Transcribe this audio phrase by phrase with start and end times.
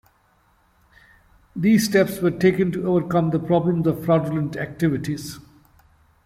[1.55, 5.37] These steps were taken to overcome the problems of fraudulent activities.